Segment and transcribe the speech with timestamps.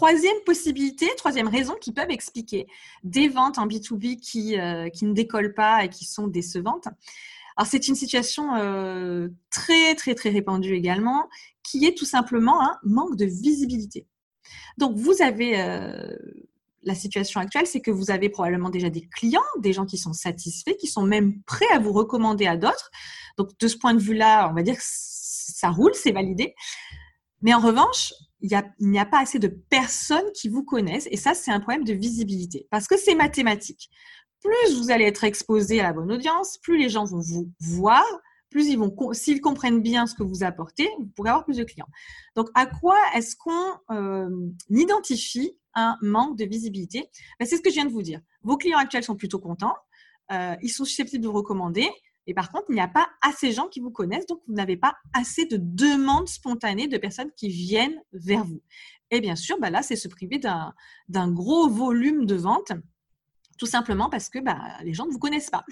[0.00, 2.66] troisième possibilité, troisième raison qui peuvent expliquer
[3.04, 6.88] des ventes en B2B qui, euh, qui ne décollent pas et qui sont décevantes.
[7.54, 11.28] Alors c'est une situation euh, très très très répandue également,
[11.62, 14.06] qui est tout simplement un manque de visibilité.
[14.78, 16.16] Donc vous avez euh,
[16.82, 20.14] la situation actuelle, c'est que vous avez probablement déjà des clients, des gens qui sont
[20.14, 22.90] satisfaits, qui sont même prêts à vous recommander à d'autres.
[23.36, 26.54] Donc de ce point de vue-là, on va dire que ça roule, c'est validé.
[27.42, 31.08] Mais en revanche, il n'y a, pas assez de personnes qui vous connaissent.
[31.10, 32.66] Et ça, c'est un problème de visibilité.
[32.70, 33.90] Parce que c'est mathématique.
[34.42, 38.04] Plus vous allez être exposé à la bonne audience, plus les gens vont vous voir,
[38.48, 41.64] plus ils vont, s'ils comprennent bien ce que vous apportez, vous pourrez avoir plus de
[41.64, 41.88] clients.
[42.34, 47.08] Donc, à quoi est-ce qu'on euh, identifie un manque de visibilité?
[47.38, 48.20] Ben, C'est ce que je viens de vous dire.
[48.42, 49.74] Vos clients actuels sont plutôt contents,
[50.32, 51.88] euh, ils sont susceptibles de vous recommander,
[52.30, 54.54] et par contre, il n'y a pas assez de gens qui vous connaissent, donc vous
[54.54, 58.62] n'avez pas assez de demandes spontanées de personnes qui viennent vers vous.
[59.10, 62.70] Et bien sûr, bah là, c'est se priver d'un gros volume de ventes,
[63.58, 65.64] tout simplement parce que bah, les gens ne vous connaissent pas.